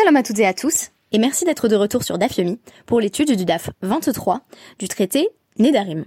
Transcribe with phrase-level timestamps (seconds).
[0.00, 3.00] Shalom à toutes et à tous, et merci d'être de retour sur DAF Yomi pour
[3.00, 4.40] l'étude du DAF 23
[4.78, 5.28] du traité
[5.58, 6.06] Nedarim.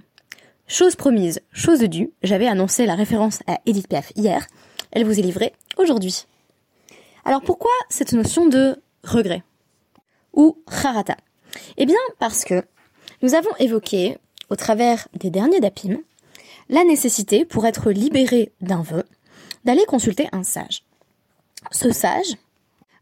[0.66, 4.48] Chose promise, chose due, j'avais annoncé la référence à Edith Piaf hier,
[4.94, 6.26] elle vous est livrée aujourd'hui.
[7.24, 9.44] Alors pourquoi cette notion de regret
[10.34, 11.18] ou harata
[11.78, 12.64] Eh bien parce que
[13.22, 14.18] nous avons évoqué,
[14.50, 16.00] au travers des derniers dapim,
[16.68, 19.04] la nécessité pour être libéré d'un vœu
[19.66, 20.84] d'aller consulter un sage.
[21.72, 22.38] Ce sage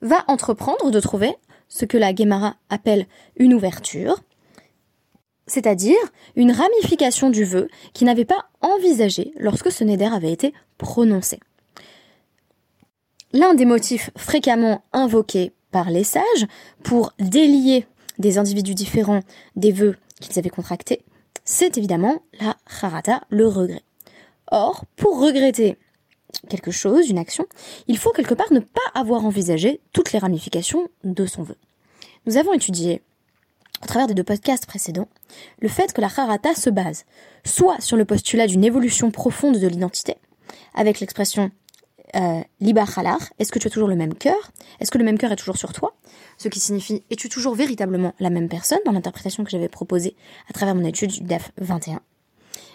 [0.01, 1.35] va entreprendre de trouver
[1.69, 4.19] ce que la Guémara appelle une ouverture,
[5.47, 5.97] c'est-à-dire
[6.35, 11.39] une ramification du vœu qui n'avait pas envisagé lorsque ce neder avait été prononcé.
[13.33, 16.47] L'un des motifs fréquemment invoqués par les sages
[16.83, 17.86] pour délier
[18.19, 19.21] des individus différents
[19.55, 21.03] des vœux qu'ils avaient contractés,
[21.45, 23.83] c'est évidemment la harata, le regret.
[24.52, 25.77] Or, pour regretter
[26.49, 27.45] quelque chose, une action,
[27.87, 31.57] il faut quelque part ne pas avoir envisagé toutes les ramifications de son vœu.
[32.25, 33.01] Nous avons étudié,
[33.83, 35.07] au travers des deux podcasts précédents,
[35.59, 37.05] le fait que la harata se base
[37.45, 40.15] soit sur le postulat d'une évolution profonde de l'identité,
[40.75, 41.52] avec l'expression
[42.15, 44.52] euh, est-ce que tu as toujours le même cœur?
[44.79, 45.95] Est-ce que le même cœur est toujours sur toi?
[46.37, 48.79] Ce qui signifie, es-tu toujours véritablement la même personne?
[48.85, 50.15] Dans l'interprétation que j'avais proposée
[50.49, 52.02] à travers mon étude du DAF 21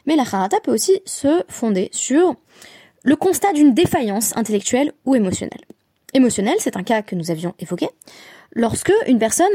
[0.07, 2.37] Mais la harata peut aussi se fonder sur
[3.07, 5.65] le constat d'une défaillance intellectuelle ou émotionnelle.
[6.13, 7.89] Émotionnelle, c'est un cas que nous avions évoqué,
[8.53, 9.47] lorsque une personne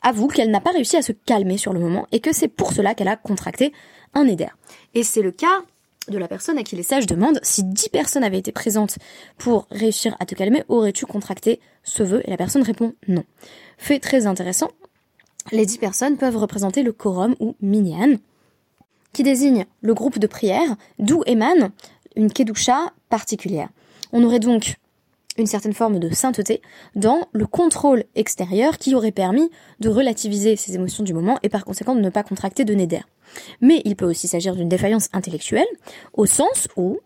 [0.00, 2.72] avoue qu'elle n'a pas réussi à se calmer sur le moment et que c'est pour
[2.72, 3.74] cela qu'elle a contracté
[4.14, 4.46] un éder.
[4.94, 5.64] Et c'est le cas
[6.08, 8.96] de la personne à qui les sages demandent si dix personnes avaient été présentes
[9.36, 12.22] pour réussir à te calmer, aurais-tu contracté ce vœu?
[12.24, 13.24] Et la personne répond non.
[13.76, 14.70] Fait très intéressant,
[15.52, 18.16] les dix personnes peuvent représenter le quorum ou minyan,
[19.12, 21.70] qui désigne le groupe de prière d'où émane
[22.18, 23.70] une kedusha particulière.
[24.12, 24.76] On aurait donc
[25.38, 26.60] une certaine forme de sainteté
[26.96, 29.48] dans le contrôle extérieur qui aurait permis
[29.78, 33.00] de relativiser ses émotions du moment et par conséquent de ne pas contracter de néder.
[33.60, 35.66] Mais il peut aussi s'agir d'une défaillance intellectuelle
[36.12, 36.98] au sens où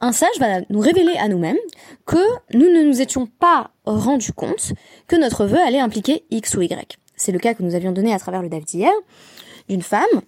[0.00, 1.58] un sage va nous révéler à nous-mêmes
[2.06, 2.22] que
[2.54, 4.72] nous ne nous étions pas rendus compte
[5.08, 6.98] que notre vœu allait impliquer X ou Y.
[7.16, 8.92] C'est le cas que nous avions donné à travers le DAF d'hier
[9.68, 10.22] d'une femme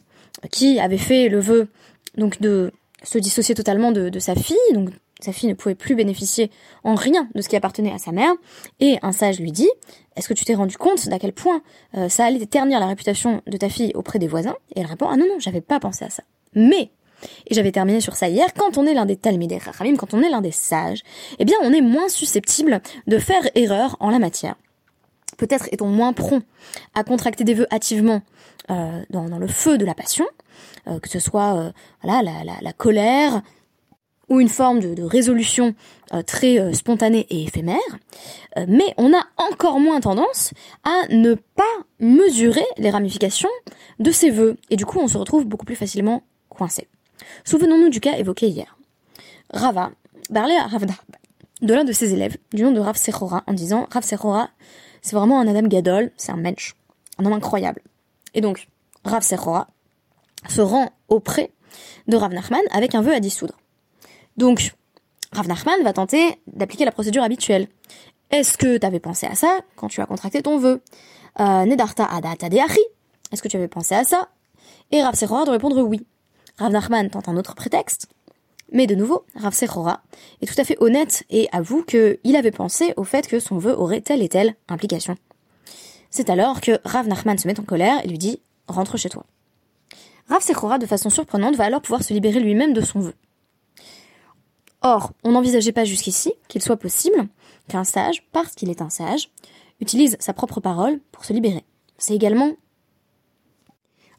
[0.51, 1.69] qui avait fait le vœu
[2.17, 2.73] donc de
[3.05, 6.51] se dissocier totalement de, sa fille, donc sa fille ne pouvait plus bénéficier
[6.83, 8.33] en rien de ce qui appartenait à sa mère,
[8.81, 9.71] et un sage lui dit,
[10.17, 11.63] est-ce que tu t'es rendu compte d'à quel point
[11.97, 14.57] euh, ça allait ternir la réputation de ta fille auprès des voisins?
[14.75, 16.23] Et elle répond, ah non, non, j'avais pas pensé à ça.
[16.55, 16.91] Mais,
[17.47, 20.23] et j'avais terminé sur ça hier, quand on est l'un des talmidei rachamim, quand on
[20.23, 21.03] est l'un des sages,
[21.39, 24.57] eh bien on est moins susceptible de faire erreur en la matière.
[25.37, 26.43] Peut-être est-on moins prompt
[26.95, 28.23] à contracter des vœux hâtivement
[28.71, 30.25] euh, dans, le feu de la passion,
[30.87, 31.73] euh, que ce soit euh,
[32.03, 33.43] la, colère
[34.31, 35.75] ou une forme de, résolution
[36.27, 37.77] très spontanée et éphémère,
[38.57, 40.53] mais on a encore moins tendance
[40.85, 41.63] à ne pas
[42.01, 43.51] mesurer les ramifications
[43.99, 46.89] de ces vœux, et du coup on se retrouve beaucoup plus facilement coincé.
[47.45, 48.79] Souvenons-nous du cas évoqué hier.
[49.53, 49.91] Rava
[50.33, 50.87] parlait à Rav
[51.65, 54.51] de l'un de ses élèves, du nom de Rav Sechora, en disant Rav Sechora,
[55.03, 56.75] c'est vraiment un Adam Gadol, c'est un mensch,
[57.19, 57.81] un homme incroyable.
[58.35, 58.69] Et donc,
[59.05, 59.69] Rav Sechora
[60.49, 61.53] se rend auprès
[62.07, 63.59] de Rav Nachman avec un vœu à dissoudre.
[64.37, 64.75] Donc,
[65.33, 67.69] Rav Nachman va tenter d'appliquer la procédure habituelle.
[68.31, 70.83] Est-ce que tu avais pensé à ça quand tu as contracté ton vœu?
[71.41, 72.81] Euh, Nedarta adata deachi
[73.33, 74.29] Est-ce que tu avais pensé à ça?
[74.91, 76.07] Et Rav Sechora de répondre oui.
[76.59, 78.09] Rav Nachman tente un autre prétexte.
[78.73, 80.03] Mais de nouveau, Rav Sechora
[80.41, 83.73] est tout à fait honnête et avoue qu'il avait pensé au fait que son vœu
[83.79, 85.17] aurait telle et telle implication.
[86.11, 89.25] C'est alors que Rav Nachman se met en colère et lui dit Rentre chez toi.
[90.29, 93.15] Rav Sechora, de façon surprenante, va alors pouvoir se libérer lui-même de son vœu.
[94.81, 97.29] Or, on n'envisageait pas jusqu'ici qu'il soit possible
[97.69, 99.31] qu'un sage, parce qu'il est un sage,
[99.81, 101.65] utilise sa propre parole pour se libérer.
[101.99, 102.53] C'est également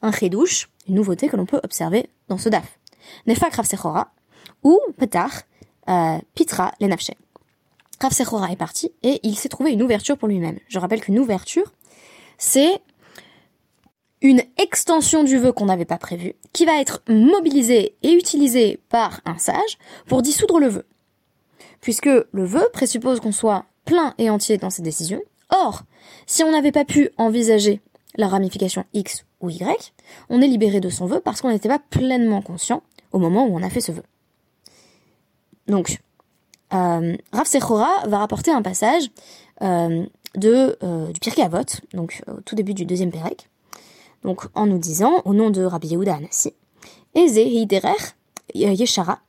[0.01, 2.79] un chedouche, une nouveauté que l'on peut observer dans ce daf.
[3.27, 4.11] Nefak Rav Sechora,
[4.65, 5.43] ou Petar,
[5.87, 7.11] euh, Pitra Lenafche.
[8.01, 10.59] Rav Sechora est parti et il s'est trouvé une ouverture pour lui-même.
[10.67, 11.71] Je rappelle qu'une ouverture,
[12.37, 12.81] c'est
[14.21, 19.21] une extension du vœu qu'on n'avait pas prévu, qui va être mobilisée et utilisée par
[19.25, 19.77] un sage
[20.07, 20.85] pour dissoudre le vœu.
[21.79, 25.21] Puisque le vœu présuppose qu'on soit plein et entier dans ses décisions.
[25.49, 25.83] Or,
[26.25, 27.81] si on n'avait pas pu envisager
[28.15, 29.93] la ramification X ou Y,
[30.29, 32.81] on est libéré de son vœu parce qu'on n'était pas pleinement conscient
[33.11, 34.03] au moment où on a fait ce vœu.
[35.67, 35.99] Donc,
[36.73, 37.47] euh, Rav
[38.07, 39.09] va rapporter un passage
[39.61, 40.05] euh,
[40.43, 43.49] euh, du Pirkei Avot, donc au tout début du deuxième Pérec,
[44.23, 46.53] donc en nous disant, au nom de Rabbi Yehuda Anassi,
[47.15, 47.95] Eze hiderer
[48.53, 49.19] yeshara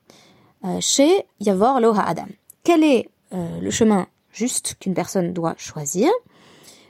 [0.65, 2.27] euh, chez Yavor Loha Adam.
[2.65, 6.11] Quel est euh, le chemin juste qu'une personne doit choisir?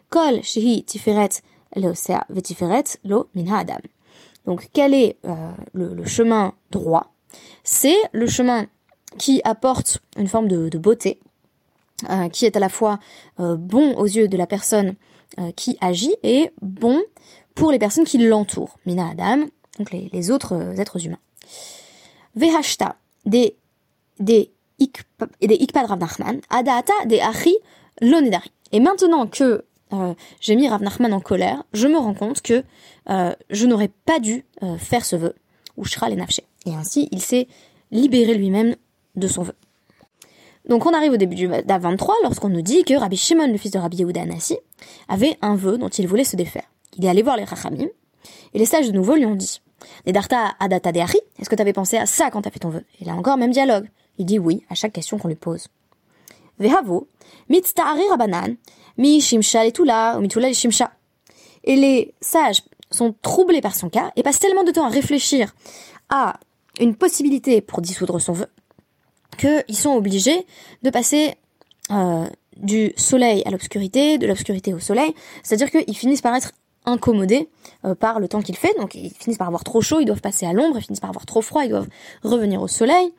[0.09, 1.43] Kol shehi tiferet
[1.75, 3.81] leosea vetiferet lo min adam.
[4.47, 7.13] Donc quel est euh, le, chemin droit?
[7.65, 8.67] C'est le chemin
[9.17, 11.21] qui apporte une forme de, beauté,
[12.11, 12.99] euh, qui est à la fois
[13.41, 14.95] euh, bon aux yeux de la personne
[15.57, 17.03] qui agit et bon
[17.55, 19.45] pour les personnes qui l'entourent, mina adam,
[19.79, 21.19] donc les, autres êtres humains.
[22.37, 22.97] Vehashta,
[23.27, 23.57] des
[24.19, 27.57] des ikpad Rav Nachman, adata des achi
[28.01, 28.51] lonedari.
[28.73, 32.65] Et maintenant que euh, j'ai mis Rav Nachman en colère, je me rends compte que
[33.09, 35.35] euh, je n'aurais pas dû euh, faire ce vœu,
[35.77, 36.19] ou shra les
[36.67, 37.47] Et ainsi, il s'est
[37.91, 38.75] libéré lui-même
[39.17, 39.55] de son vœu.
[40.69, 43.57] Donc on arrive au début du DA 23 lorsqu'on nous dit que Rabbi Shimon, le
[43.57, 44.59] fils de Rabbi Yehuda Anassi,
[45.09, 46.65] avait un vœu dont il voulait se défaire.
[46.97, 47.87] Il est allé voir les Rachamim,
[48.55, 49.61] et les sages de nouveau lui ont dit
[50.07, 52.85] adata de est-ce que tu avais pensé à ça quand tu as fait ton vœu?
[53.01, 53.89] Et là encore, même dialogue.
[54.19, 55.69] Il dit oui à chaque question qu'on lui pose.
[56.59, 57.07] Vehavo,
[57.51, 58.57] rabanan,
[58.97, 59.65] mi shimsha
[60.17, 60.91] ou mitula shimsha.
[61.65, 65.55] Et les sages sont troublés par son cas et passent tellement de temps à réfléchir
[66.09, 66.39] à
[66.81, 68.47] une possibilité pour dissoudre son vœu
[69.37, 70.47] qu'ils sont obligés
[70.83, 71.35] de passer
[71.91, 76.53] euh, du soleil à l'obscurité, de l'obscurité au soleil, c'est-à-dire qu'ils finissent par être
[76.85, 77.49] incommodés
[77.85, 80.21] euh, par le temps qu'il fait, donc ils finissent par avoir trop chaud, ils doivent
[80.21, 81.89] passer à l'ombre, ils finissent par avoir trop froid, ils doivent
[82.23, 83.13] revenir au soleil,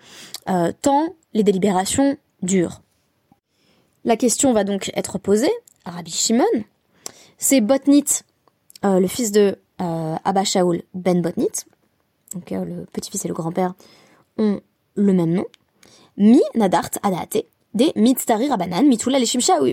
[0.50, 2.82] euh, tant les délibérations durent.
[4.06, 5.52] La question va donc être posée
[5.86, 6.46] à Rabbi Shimon.
[7.38, 8.06] C'est Botnit,
[8.84, 11.52] le fils de Abba Shaul ben Botnit,
[12.34, 13.74] donc le petit-fils et le grand-père
[14.38, 14.62] ont
[14.96, 15.46] le même nom.
[16.18, 19.66] Mi Nadart Adate, de Mitztari Rabanan, Mitula Leshimsha ou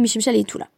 [0.00, 0.68] Mishimsha Leitula.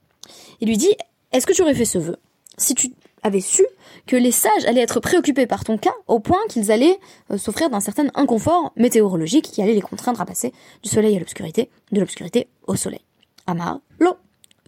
[0.60, 0.94] Il lui dit,
[1.32, 2.16] est-ce que tu aurais fait ce vœu?
[2.58, 3.64] Si tu avais su
[4.06, 6.98] que les sages allaient être préoccupés par ton cas au point qu'ils allaient
[7.30, 10.52] euh, souffrir d'un certain inconfort météorologique qui allait les contraindre à passer
[10.82, 13.00] du soleil à l'obscurité, de l'obscurité au soleil.
[13.46, 14.14] Amar, lo,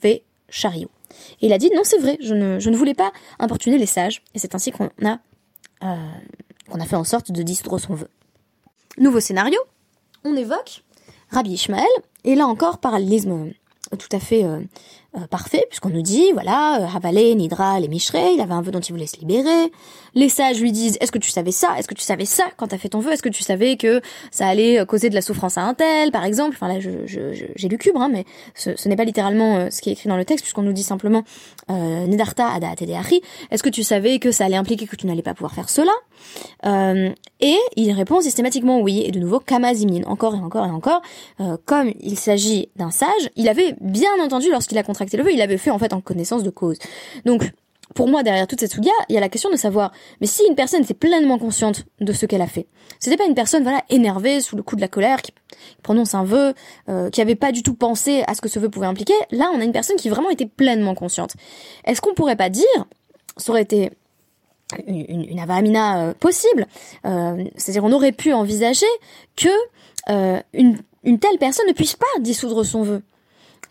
[0.03, 0.91] ve, chariot.
[1.41, 3.87] Et il a dit, non, c'est vrai, je ne, je ne voulais pas importuner les
[3.87, 5.19] sages, et c'est ainsi qu'on a,
[5.83, 5.97] euh,
[6.71, 8.09] qu'on a fait en sorte de dissoudre son vœu.
[8.99, 9.59] Nouveau scénario,
[10.27, 10.83] on évoque
[11.31, 11.87] Rabbi Ishmael,
[12.25, 13.53] et là encore, parallélisme
[13.99, 14.45] tout à fait
[15.17, 18.63] euh, euh, parfait, puisqu'on nous dit, voilà, euh, Havalé, Nidra, les Mishrei, il avait un
[18.63, 19.71] vœu dont il voulait se libérer.
[20.15, 21.79] Les sages lui disent, est-ce que tu savais ça?
[21.79, 23.13] Est-ce que tu savais ça quand t'as fait ton vœu?
[23.13, 26.25] Est-ce que tu savais que ça allait causer de la souffrance à un tel, par
[26.25, 26.53] exemple?
[26.55, 28.25] Enfin là, j'ai je, je, lu cubre, hein, mais
[28.55, 31.25] ce, n'est pas littéralement ce qui est écrit dans le texte, puisqu'on nous dit simplement,
[31.71, 32.73] euh, Nidarta ada
[33.51, 35.93] Est-ce que tu savais que ça allait impliquer que tu n'allais pas pouvoir faire cela?
[37.41, 41.03] Et il répond systématiquement oui, et de nouveau, Kamazimin, encore et encore et encore.
[41.67, 45.43] comme il s'agit d'un sage, il avait bien entendu lorsqu'il a contracté le vœu, il
[45.43, 46.79] avait fait en fait en connaissance de cause.
[47.25, 47.51] Donc,
[47.95, 50.43] pour moi, derrière toute cette soudia, il y a la question de savoir, mais si
[50.49, 52.67] une personne était pleinement consciente de ce qu'elle a fait,
[52.99, 55.33] c'était pas une personne, voilà, énervée, sous le coup de la colère, qui,
[55.83, 56.55] prononce un vœu,
[56.89, 59.51] euh, qui avait pas du tout pensé à ce que ce vœu pouvait impliquer, là,
[59.55, 61.35] on a une personne qui vraiment était pleinement consciente.
[61.85, 62.65] Est-ce qu'on pourrait pas dire,
[63.37, 63.91] ça aurait été
[64.87, 66.67] une, avamina euh, possible,
[67.05, 68.87] euh, c'est-à-dire on aurait pu envisager
[69.37, 69.49] que
[70.53, 73.03] une, une telle personne ne puisse pas dissoudre son vœu?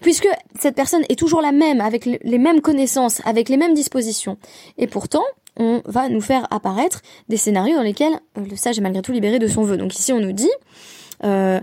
[0.02, 0.28] Puisque
[0.60, 4.38] cette personne est toujours la même, avec les mêmes connaissances, avec les mêmes dispositions.
[4.78, 5.24] Et pourtant,
[5.58, 9.12] on va nous faire apparaître des scénarios dans lesquels euh, le sage est malgré tout
[9.12, 9.78] libéré de son vœu.
[9.78, 10.52] Donc ici, on nous dit
[11.24, 11.60] euh,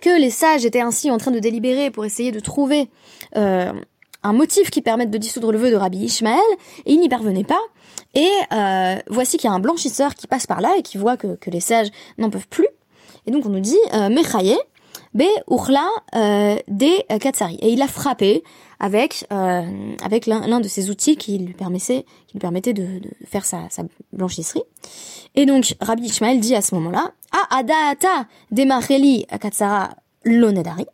[0.00, 2.88] que les sages étaient ainsi en train de délibérer pour essayer de trouver
[3.36, 3.72] euh,
[4.22, 6.40] un motif qui permette de dissoudre le vœu de Rabbi Ishmael,
[6.86, 7.60] et ils n'y parvenaient pas.
[8.14, 8.28] Et
[9.08, 11.60] voici qu'il y a un blanchisseur qui passe par là et qui voit que, les
[11.60, 12.66] sages n'en peuvent plus.
[13.26, 14.08] Et donc on nous dit, euh,
[15.14, 17.56] B Urla euh, des Katsari.
[17.62, 18.44] Et il a frappé
[18.78, 19.62] avec euh,
[20.04, 23.68] avec l'un de ses outils qui lui permettait qui lui permettait de, faire sa,
[24.12, 24.62] blanchisserie.
[25.34, 29.90] Et donc Rabbi Ishmael dit à ce moment-là Ah Adaata Demareli Katsara
[30.24, 30.86] Lonedari.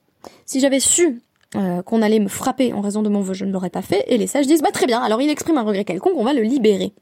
[0.47, 1.23] Si j'avais su
[1.55, 4.05] euh, qu'on allait me frapper en raison de mon vœu, je ne l'aurais pas fait.
[4.09, 5.01] Et les sages disent bah très bien.
[5.01, 6.93] Alors il exprime un regret quelconque, on va le libérer.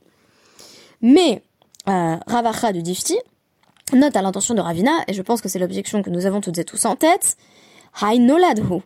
[1.01, 1.43] Mais
[1.89, 3.17] euh, Ravacha de Difti
[3.93, 6.59] Note à l'intention de Ravina, et je pense que c'est l'objection que nous avons toutes
[6.59, 7.37] et tous en tête,
[8.03, 8.81] Hai Noladhu.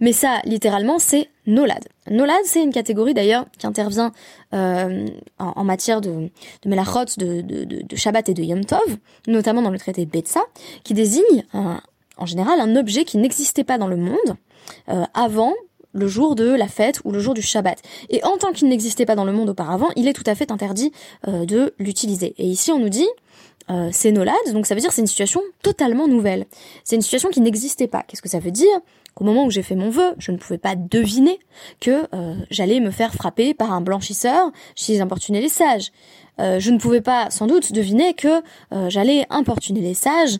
[0.00, 1.86] Mais ça, littéralement, c'est Nolad.
[2.10, 4.12] Nolad, c'est une catégorie d'ailleurs qui intervient
[4.54, 5.06] euh,
[5.38, 6.30] en, matière de,
[6.62, 10.40] de melachot, de, de, de, Shabbat et de Yom Tov, notamment dans le traité Betsa,
[10.82, 14.36] qui désigne en général un objet qui n'existait pas dans le monde
[14.88, 15.54] euh, avant
[15.92, 17.78] le jour de la fête ou le jour du Shabbat.
[18.08, 20.50] Et en tant qu'il n'existait pas dans le monde auparavant, il est tout à fait
[20.50, 20.92] interdit
[21.28, 22.34] euh, de l'utiliser.
[22.38, 23.08] Et ici, on nous dit,
[23.70, 26.46] euh, Nolad, donc ça veut dire c'est une situation totalement nouvelle.
[26.84, 28.02] C'est une situation qui n'existait pas.
[28.02, 28.80] Qu'est-ce que ça veut dire?
[29.14, 31.38] Qu'au moment où j'ai fait mon vœu, je ne pouvais pas deviner
[31.80, 35.92] que euh, j'allais me faire frapper par un blanchisseur si importunais les sages.
[36.40, 38.42] Euh, je ne pouvais pas sans doute deviner que
[38.88, 40.38] j'allais importuner les sages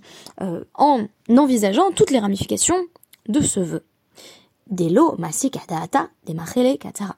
[0.75, 2.79] en envisageant toutes les ramifications
[3.29, 3.85] de ce vœu.
[4.71, 7.17] Delo Masik Adata de Machele Katara.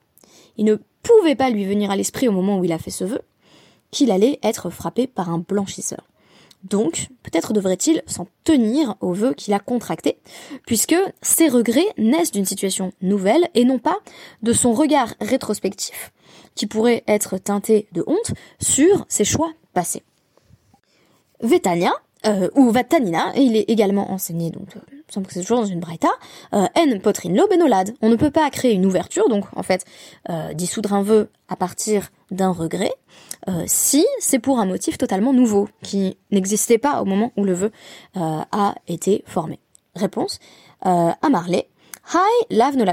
[0.57, 3.05] Il ne pouvait pas lui venir à l'esprit au moment où il a fait ce
[3.05, 3.21] vœu
[3.95, 6.03] qu'il allait être frappé par un blanchisseur.
[6.65, 10.19] Donc, peut-être devrait-il s'en tenir au vœu qu'il a contracté,
[10.67, 13.99] puisque ses regrets naissent d'une situation nouvelle et non pas
[14.43, 16.13] de son regard rétrospectif,
[16.55, 20.03] qui pourrait être teinté de honte sur ses choix passés.
[21.41, 21.93] Vetania,
[22.27, 24.69] euh, ou Vatanina, il est également enseigné, donc,
[25.29, 25.83] c'est toujours dans une
[26.55, 27.95] euh, benolad.
[28.03, 29.85] On ne peut pas créer une ouverture, donc, en fait,
[30.31, 32.93] euh, dissoudre un vœu à partir d'un regret,
[33.49, 37.53] euh, si c'est pour un motif totalement nouveau, qui n'existait pas au moment où le
[37.53, 37.71] vœu
[38.15, 39.59] a été formé.
[39.95, 40.39] Réponse,
[40.83, 41.69] à Marley,
[42.13, 42.85] Hi, lave no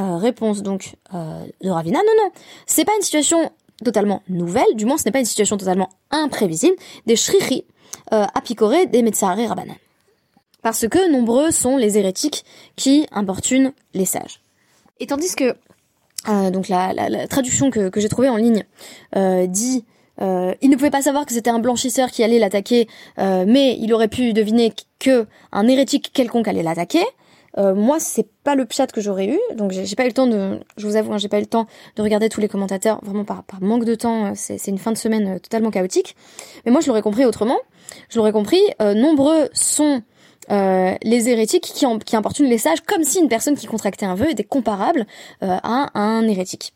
[0.00, 2.30] euh, réponse donc de Ravina, non, non,
[2.66, 3.50] c'est pas une situation
[3.84, 6.76] totalement nouvelle, du moins ce n'est pas une situation totalement imprévisible,
[7.06, 7.64] des shrichi
[8.12, 9.76] euh, à picorer des Metzahari Rabbanan.
[10.62, 12.44] Parce que nombreux sont les hérétiques
[12.76, 14.40] qui importunent les sages.
[15.00, 15.56] Et tandis que
[16.28, 18.64] euh, donc la, la, la, traduction que, que j'ai trouvée en ligne
[19.16, 19.84] euh, dit
[20.20, 22.88] euh, il ne pouvait pas savoir que c'était un blanchisseur qui allait l'attaquer,
[23.18, 27.04] euh, mais il aurait pu deviner que un hérétique quelconque allait l'attaquer.
[27.58, 30.26] Euh, moi, c'est pas le chat que j'aurais eu, donc j'ai pas eu le temps
[30.26, 31.66] de, je vous avoue, hein, j'ai pas eu le temps
[31.96, 34.32] de regarder tous les commentateurs, vraiment par, par manque de temps.
[34.34, 36.16] C'est une fin de semaine totalement chaotique.
[36.64, 37.58] Mais moi, je l'aurais compris autrement.
[38.08, 38.60] Je l'aurais compris.
[38.80, 40.02] nombreux sont
[40.50, 44.14] euh, les hérétiques qui, qui importunent les sages comme si une personne qui contractait un
[44.14, 45.06] vœu était comparable
[45.42, 46.72] euh, à, un hérétique.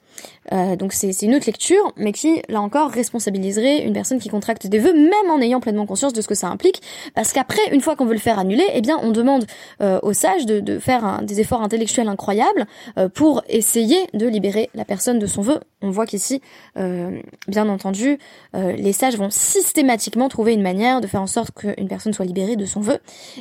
[0.53, 4.67] Euh, donc c'est une autre lecture, mais qui, là encore, responsabiliserait une personne qui contracte
[4.67, 6.83] des vœux, même en ayant pleinement conscience de ce que ça implique,
[7.15, 9.47] parce qu'après, une fois qu'on veut le faire annuler, eh bien, on demande
[9.81, 12.67] euh, aux sages de, faire des efforts intellectuels incroyables
[12.99, 15.61] euh, pour essayer de libérer la personne de son vœu.
[15.83, 16.41] On voit qu'ici,
[16.75, 18.19] bien entendu,
[18.55, 22.57] les sages vont systématiquement trouver une manière de faire en sorte qu'une personne soit libérée
[22.57, 22.99] de son vœu,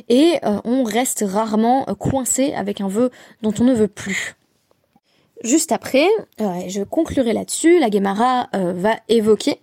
[0.08, 3.10] et on reste rarement coincé avec un vœu
[3.42, 4.36] dont on ne veut plus.
[5.44, 6.06] Juste après,
[6.40, 9.60] euh, je conclurai là-dessus, la Gemara euh, va évoquer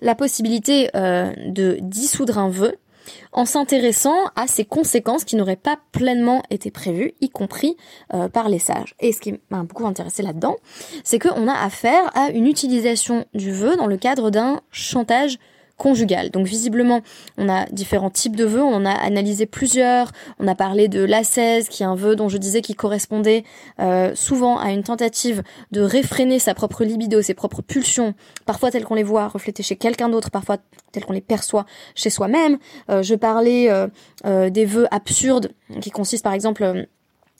[0.00, 2.76] la possibilité euh, de dissoudre un vœu
[3.32, 7.76] en s'intéressant à ses conséquences qui n'auraient pas pleinement été prévues, y compris
[8.32, 8.96] par les sages.
[8.98, 10.56] Et ce qui m'a beaucoup intéressé là-dedans,
[11.04, 15.38] c'est qu'on a affaire à une utilisation du vœu dans le cadre d'un chantage
[15.76, 16.30] conjugale.
[16.30, 17.02] Donc visiblement,
[17.36, 21.68] on a différents types de vœux, on a analysé plusieurs, on a parlé de l'ascèse,
[21.68, 23.44] qui est un vœu dont je disais qu'il correspondait
[23.80, 25.42] euh, souvent à une tentative
[25.72, 28.14] de réfréner sa propre libido, ses propres pulsions,
[28.46, 30.58] parfois telles qu'on les voit reflétées chez quelqu'un d'autre, parfois
[30.92, 32.58] telles qu'on les perçoit chez soi-même.
[32.90, 36.86] Euh, je parlais euh, des vœux absurdes, qui consistent par exemple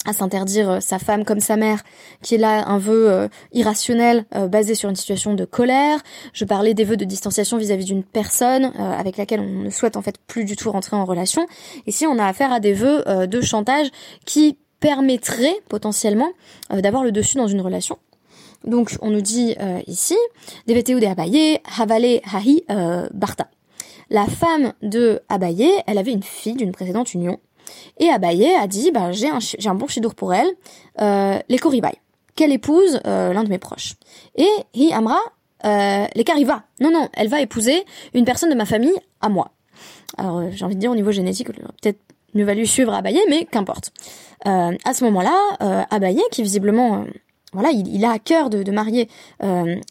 [0.04, 1.82] à s'interdire euh, sa femme comme sa mère,
[2.22, 6.00] qui est là un vœu euh, irrationnel euh, basé sur une situation de colère.
[6.32, 10.02] Je parlais des vœux de distanciation vis-à-vis d'une personne avec laquelle on ne souhaite en
[10.02, 11.46] fait plus du tout rentrer en relation.
[11.86, 13.88] Ici, on a affaire à des vœux de chantage
[14.24, 16.28] qui permettraient potentiellement
[16.70, 17.98] d'avoir le dessus dans une relation.
[18.64, 20.16] Donc, on nous dit ici,
[20.66, 22.64] Deveteu de Abaye, Havale Hahi
[23.12, 23.48] Barta.
[24.10, 27.40] La femme de Abaye, elle avait une fille d'une précédente union
[27.98, 30.48] et Abaye a dit, bah, j'ai un, bon chidour pour elle,
[31.00, 31.94] euh, les Koribai,
[32.34, 33.94] qu'elle épouse euh, l'un de mes proches.
[34.36, 35.18] Et Hi Amra,
[35.64, 36.62] euh, les Kariva.
[36.80, 39.50] Non, non, elle va épouser une personne de ma famille à moi.
[40.18, 41.98] Alors, euh, j'ai envie de dire, au niveau génétique, peut-être
[42.34, 43.92] mieux valu suivre Abaye, mais qu'importe.
[44.46, 47.04] Euh, à ce moment-là, Abaye, qui visiblement...
[47.52, 49.08] voilà, il, a à cœur de, de marier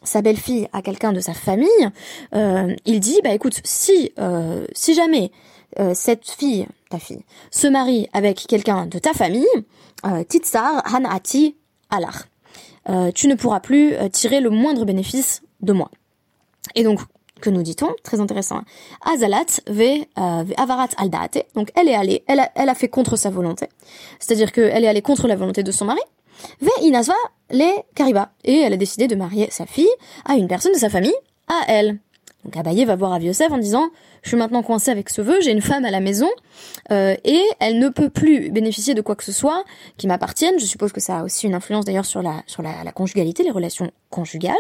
[0.04, 1.90] sa belle-fille à quelqu'un de sa famille.
[2.32, 4.12] il dit, bah écoute, si
[4.74, 5.32] si jamais
[5.94, 6.68] cette fille
[7.00, 9.46] fille, se marie avec quelqu'un de ta famille,
[10.06, 11.56] euh, Titsar Hanati
[11.90, 12.26] Alar.
[12.90, 15.90] Euh, tu ne pourras plus euh, tirer le moindre bénéfice de moi.
[16.76, 17.00] Et donc,
[17.42, 17.90] que nous dit-on?
[18.04, 18.62] Très intéressant.
[19.06, 20.06] Azalat ve
[20.58, 21.46] avarat aldaate.
[21.56, 23.68] Donc, elle est allée, elle a, fait contre sa volonté.
[24.20, 26.02] C'est-à-dire qu'elle est allée contre la volonté de son mari.
[26.62, 27.16] Ve inasva
[27.50, 28.32] les kariba.
[28.44, 29.90] Et elle a décidé de marier sa fille
[30.26, 31.16] à une personne de sa famille,
[31.48, 32.00] à elle.
[32.46, 33.90] Donc Abaye va voir Aviosef en disant
[34.22, 36.30] je suis maintenant coincé avec ce vœu, j'ai une femme à la maison
[36.92, 39.66] euh, et elle ne peut plus bénéficier de quoi que ce soit
[39.98, 40.60] qui m'appartienne.
[40.60, 43.52] Je suppose que ça a aussi une influence d'ailleurs sur la sur la, conjugalité, les
[43.52, 44.56] relations conjugales.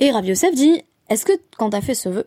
[0.00, 2.26] Et Rav Yosef dit est-ce que quand t'as fait ce vœu,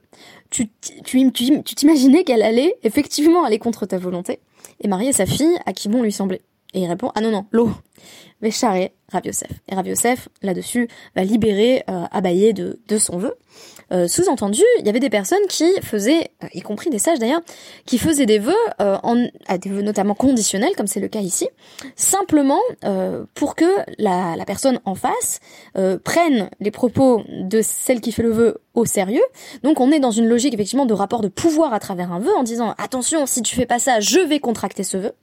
[0.51, 0.69] tu
[1.03, 4.39] tu tu t'imaginais qu'elle allait effectivement aller contre ta volonté?
[4.81, 6.41] Et marier sa fille à qui bon lui semblait
[6.73, 7.71] Et il répond ah non non l'eau
[8.51, 9.51] charrer Rav Yosef.
[9.69, 9.87] Et Rav
[10.41, 13.33] là-dessus, va libérer euh, de, de son vœu.
[13.93, 17.39] Euh, Sous-entendu, il y avait des personnes qui faisaient, euh, y compris des sages d'ailleurs,
[17.85, 21.47] qui faisaient des vœux, euh, en, des vœux notamment conditionnels, comme c'est le cas ici,
[21.95, 23.65] simplement euh, pour que
[23.97, 25.39] la, la, personne en face
[26.03, 29.23] prenne les propos de celle qui fait le vœu au sérieux.
[29.63, 32.35] Donc on est dans une logique effectivement de rapport de pouvoir à travers un vœu,
[32.35, 35.13] en disant attention, si tu fais pas ça, je vais contracter ce vœu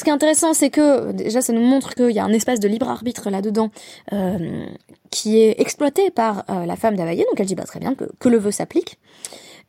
[0.00, 2.58] Ce qui est intéressant, c'est que déjà ça nous montre qu'il y a un espace
[2.58, 3.70] de libre arbitre là-dedans
[4.14, 4.64] euh,
[5.10, 8.28] qui est exploité par euh, la femme d'Availlé, donc elle dit bah, très bien que,
[8.30, 8.98] le vœu s'applique.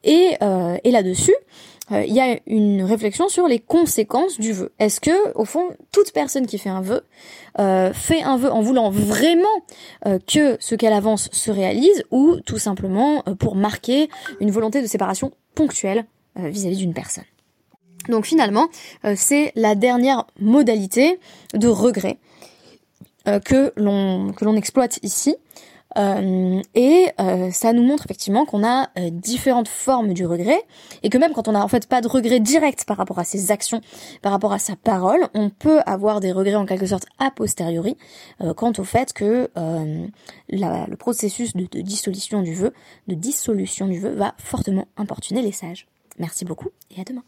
[0.06, 1.36] Et, euh, là-dessus,
[1.90, 4.72] il y a une réflexion sur les conséquences du vœu.
[4.80, 7.04] Est-ce que, au fond, toute personne qui fait un vœu
[7.94, 9.50] fait un vœu en voulant vraiment
[10.06, 14.08] que ce qu'elle avance se réalise, ou tout simplement pour marquer
[14.40, 16.06] une volonté de séparation ponctuelle
[16.38, 17.26] vis-à-vis d'une personne?
[18.10, 18.68] Donc finalement,
[19.16, 21.20] c'est la dernière modalité
[21.54, 22.18] de regret
[23.26, 25.36] que l'on que l'on exploite ici.
[25.98, 30.64] Euh, et euh, ça nous montre effectivement qu'on a euh, différentes formes du regret
[31.04, 33.24] et que même quand on n'a en fait pas de regret direct par rapport à
[33.24, 33.82] ses actions,
[34.22, 37.98] par rapport à sa parole, on peut avoir des regrets en quelque sorte a posteriori
[38.56, 42.74] quant au fait que le processus de, de dissolution du vœu,
[43.08, 45.88] de dissolution du vœu va fortement importuner les sages.
[46.20, 47.24] Merci beaucoup et à demain.